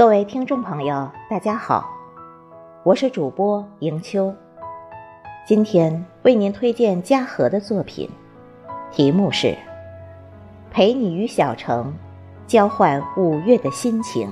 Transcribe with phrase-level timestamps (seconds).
[0.00, 1.86] 各位听众朋友，大家好，
[2.84, 4.34] 我是主播迎秋。
[5.46, 8.08] 今天为您推荐嘉禾的作品，
[8.90, 9.48] 题目是
[10.70, 11.94] 《陪你与小城
[12.46, 14.30] 交换五月的心情》。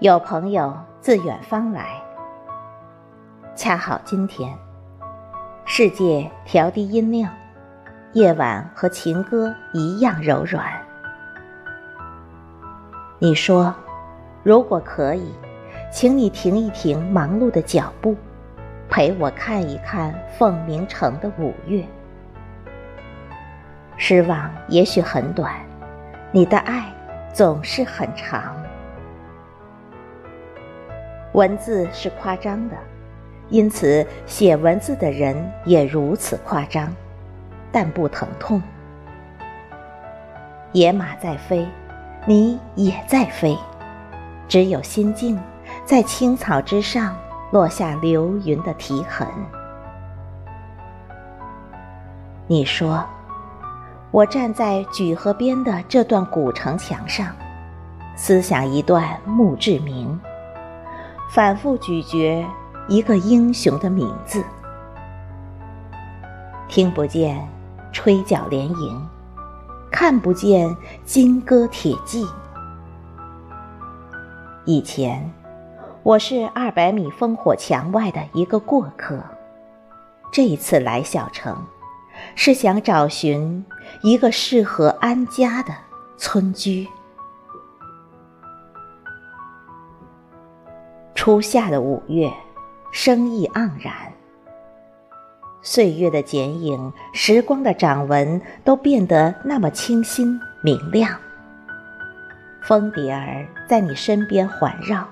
[0.00, 1.86] 有朋友自远方来，
[3.54, 4.54] 恰好今天，
[5.64, 7.32] 世界调低音量，
[8.12, 10.66] 夜晚和情歌一样柔软。
[13.18, 13.74] 你说，
[14.42, 15.32] 如果可以，
[15.90, 18.14] 请你停一停忙碌的脚步，
[18.90, 21.82] 陪我看一看凤鸣城的五月。
[23.96, 25.54] 失望也许很短，
[26.32, 26.84] 你的爱
[27.32, 28.54] 总是很长。
[31.36, 32.74] 文字是夸张的，
[33.50, 36.90] 因此写文字的人也如此夸张，
[37.70, 38.62] 但不疼痛。
[40.72, 41.68] 野马在飞，
[42.24, 43.54] 你也在飞，
[44.48, 45.38] 只有心境
[45.84, 47.14] 在青草之上
[47.50, 49.28] 落下流云的蹄痕。
[52.46, 53.04] 你说，
[54.10, 57.26] 我站在举河边的这段古城墙上，
[58.14, 60.18] 思想一段墓志铭。
[61.28, 62.46] 反复咀嚼
[62.88, 64.42] 一个英雄的名字，
[66.68, 67.46] 听不见
[67.92, 69.08] 吹角连营，
[69.90, 70.74] 看不见
[71.04, 72.24] 金戈铁骑。
[74.64, 75.30] 以前，
[76.04, 79.22] 我是二百米烽火墙外的一个过客，
[80.32, 81.56] 这一次来小城，
[82.36, 83.64] 是想找寻
[84.02, 85.74] 一个适合安家的
[86.16, 86.88] 村居。
[91.26, 92.32] 初夏的五月，
[92.92, 93.92] 生意盎然。
[95.60, 101.18] 岁月的剪影，时光的掌纹，都变得那么清新明亮。
[102.62, 105.04] 蜂蝶儿在你身边环绕，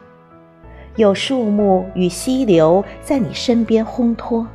[0.94, 4.46] 有树木与溪流在你身边烘托。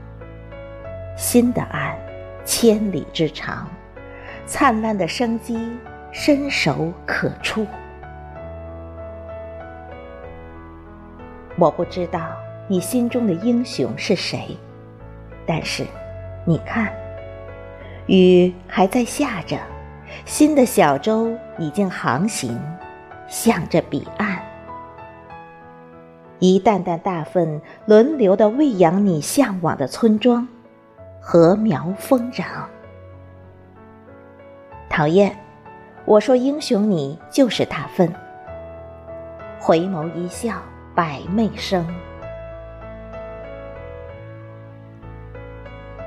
[1.17, 1.93] 新的岸，
[2.45, 3.67] 千里之长，
[4.45, 5.59] 灿烂的生机，
[6.13, 7.67] 伸手可触。
[11.59, 12.21] 我不知道
[12.69, 14.57] 你心中的英雄是谁，
[15.45, 15.85] 但是，
[16.45, 16.89] 你看，
[18.05, 19.57] 雨还在下着，
[20.23, 22.57] 新的小舟已经航行，
[23.27, 24.39] 向着彼岸。
[26.39, 30.47] 一担担大粪轮流的喂养你向往的村庄，
[31.19, 32.69] 禾苗丰长。
[34.89, 35.37] 讨厌，
[36.05, 38.13] 我说英雄你就是大粪。
[39.59, 40.53] 回眸一笑。
[40.99, 41.87] 百媚生，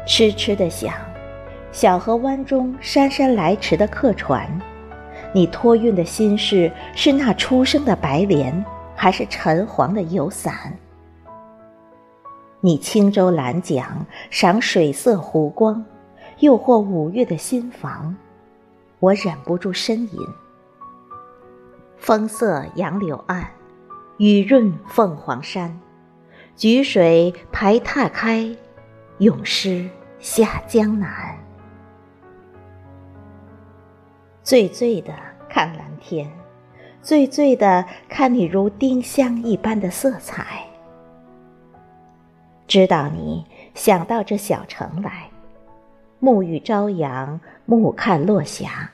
[0.06, 0.92] 痴痴的想，
[1.72, 4.46] 小河湾中姗姗来迟的客船，
[5.32, 8.62] 你托运的心事是那初生的白莲，
[8.94, 10.76] 还是橙黄的油伞？
[12.60, 15.82] 你轻舟揽桨，赏水色湖光，
[16.40, 18.14] 诱惑五月的心房，
[18.98, 20.18] 我忍不住呻吟。
[21.96, 23.48] 风色杨柳岸。
[24.22, 25.80] 雨润凤凰山，
[26.54, 28.48] 举水排闼开，
[29.18, 29.90] 咏诗
[30.20, 31.36] 下江南。
[34.44, 35.12] 醉醉的
[35.48, 36.30] 看蓝天，
[37.00, 40.68] 醉醉的看你如丁香一般的色彩。
[42.68, 43.44] 知道你
[43.74, 45.28] 想到这小城来，
[46.20, 48.92] 沐浴朝阳，目看落霞，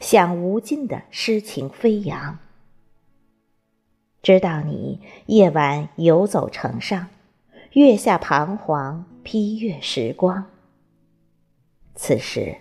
[0.00, 2.38] 想无尽的诗情飞扬。
[4.22, 7.08] 知道你夜晚游走城上，
[7.72, 10.44] 月下彷徨，披月时光。
[11.96, 12.58] 此时，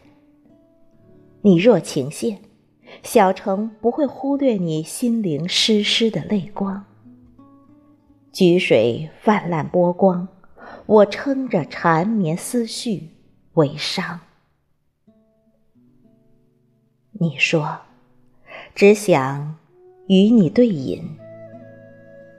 [1.44, 2.40] 你若情现，
[3.04, 6.84] 小城不会忽略你心灵湿湿的泪光。
[8.32, 10.28] 举水泛滥波光，
[10.88, 13.10] 我撑着缠绵思绪
[13.54, 14.20] 为伤。
[17.12, 17.82] 你说，
[18.74, 19.60] 只想
[20.08, 21.21] 与你对饮。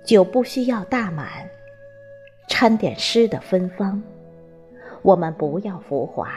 [0.04, 1.48] 酒不需要大满，
[2.48, 4.02] 掺点诗的芬芳。
[5.02, 6.30] 我们不要浮华，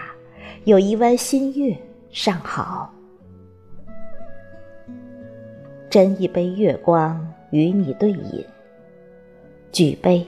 [0.63, 1.75] 有一弯新月
[2.11, 2.91] 尚好。
[5.89, 8.45] 斟一杯月光与你对饮，
[9.71, 10.27] 举杯，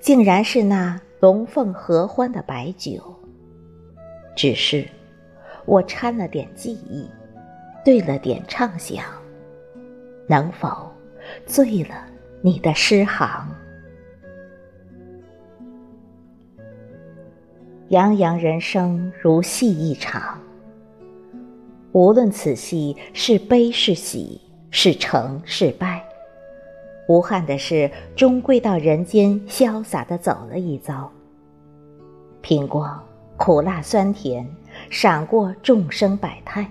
[0.00, 3.02] 竟然是那龙凤合欢的白酒。
[4.36, 4.86] 只是，
[5.64, 7.08] 我掺了点记忆，
[7.84, 9.04] 兑了点畅想，
[10.26, 10.90] 能否
[11.46, 12.06] 醉了
[12.46, 13.48] 你的诗行？
[17.88, 20.38] 洋洋人生如戏一场，
[21.92, 24.38] 无论此戏是悲是喜，
[24.70, 26.04] 是成是败，
[27.08, 31.10] 无憾的是，终归到人间潇洒的走了一遭。
[32.42, 32.94] 品过
[33.38, 34.46] 苦辣酸甜，
[34.90, 36.70] 赏过众生百态，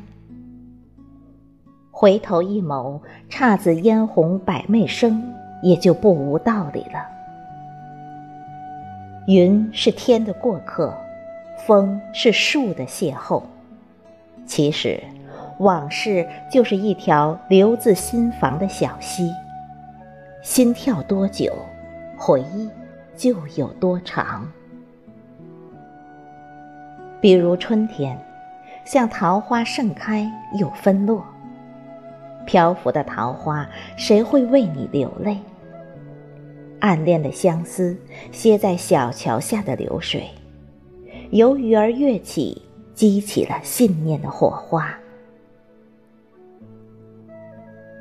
[1.89, 7.03] 回头一眸，姹紫嫣红百媚生，也就不无道理了。
[9.25, 10.95] 云是天的过客。
[11.65, 13.41] 风是树的邂逅，
[14.45, 15.01] 其实，
[15.59, 19.31] 往事就是一条流自心房的小溪，
[20.41, 21.53] 心跳多久，
[22.17, 22.69] 回忆
[23.15, 24.45] 就有多长。
[27.21, 28.17] 比如春天，
[28.83, 30.29] 像桃花盛开
[30.59, 31.23] 又分落，
[32.45, 33.65] 漂浮的桃花，
[33.95, 35.37] 谁会为你流泪？
[36.83, 37.95] 暗恋的相思，
[38.33, 40.27] 歇在小桥下的流水。
[41.29, 42.61] 由鱼儿跃起，
[42.93, 44.93] 激起了信念的火花。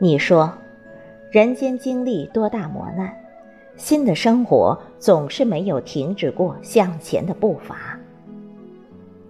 [0.00, 0.52] 你说，
[1.31, 3.17] 人间经历多大磨难，
[3.76, 7.96] 新的生活总是没有停止过向前的步伐。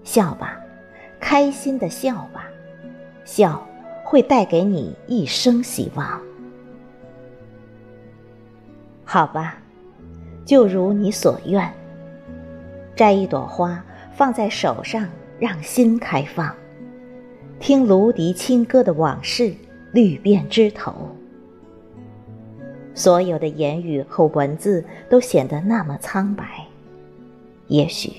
[0.03, 0.59] 笑吧，
[1.21, 2.49] 开心的笑吧，
[3.27, 3.63] 笑
[4.03, 6.31] 会带给你一生希望。
[9.12, 9.59] 好吧，
[10.43, 11.70] 就如你所愿，
[12.97, 13.85] 摘一朵花。
[14.14, 15.06] 放在手上，
[15.38, 16.50] 让心开放，
[17.61, 19.55] 听芦笛轻歌的往事，
[19.93, 20.94] 绿遍枝头。
[22.94, 26.67] 所有的言语和文字都显得那么苍白，
[27.67, 28.15] 也许，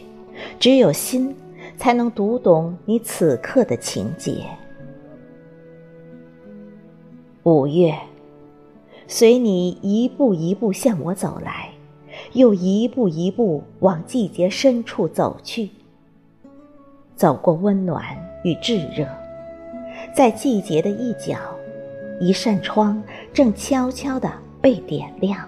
[0.59, 1.35] 只有心
[1.75, 4.45] 才能读懂你此刻的情节。
[7.41, 7.95] 五月，
[9.15, 11.69] 随你一步一步向我走来，
[12.31, 15.69] 又一步一步往季节深处走去。
[17.15, 18.03] 走过温暖
[18.43, 19.07] 与炙热，
[20.15, 21.37] 在季节的一角，
[22.19, 25.47] 一扇窗正悄悄地被点亮。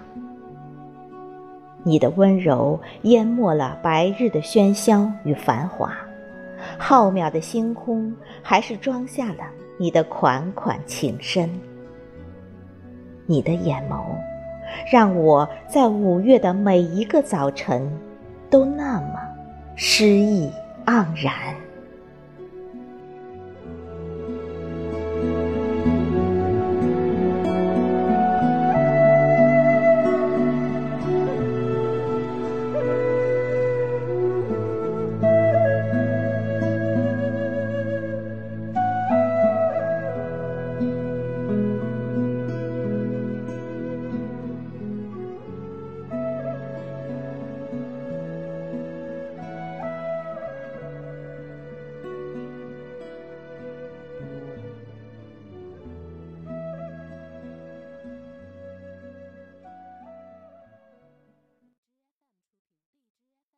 [1.82, 5.92] 你的温柔淹没了白日的喧嚣与繁华，
[6.78, 8.14] 浩渺的星空
[8.44, 9.42] 还是装下了
[9.76, 11.50] 你的款款情深。
[13.26, 14.04] 你的眼眸，
[14.90, 17.90] 让我在五月的每一个早晨，
[18.48, 19.20] 都那么
[19.74, 20.50] 诗意。
[20.86, 21.65] 盎然。